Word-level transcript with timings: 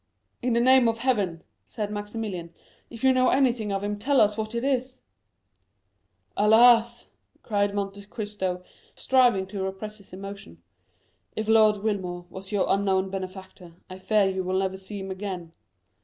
"In 0.41 0.53
the 0.53 0.59
name 0.59 0.87
of 0.89 0.97
Heaven," 0.97 1.43
said 1.67 1.91
Maximilian, 1.91 2.51
"if 2.89 3.03
you 3.03 3.13
know 3.13 3.29
anything 3.29 3.71
of 3.71 3.83
him, 3.83 3.99
tell 3.99 4.19
us 4.19 4.35
what 4.35 4.55
it 4.55 4.63
is." 4.63 5.01
"Alas," 6.35 7.09
cried 7.43 7.75
Monte 7.75 8.05
Cristo, 8.05 8.63
striving 8.95 9.45
to 9.45 9.61
repress 9.61 9.99
his 9.99 10.11
emotion, 10.11 10.59
"if 11.35 11.47
Lord 11.47 11.83
Wilmore 11.83 12.25
was 12.31 12.51
your 12.51 12.65
unknown 12.67 13.11
benefactor, 13.11 13.73
I 13.91 13.99
fear 13.99 14.25
you 14.25 14.43
will 14.43 14.57
never 14.57 14.75
see 14.77 14.99
him 14.99 15.11
again. 15.11 15.51